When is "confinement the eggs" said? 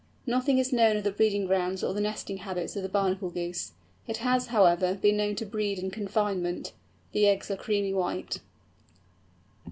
5.91-7.51